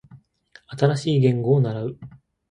[0.69, 1.99] 新しい言語を習う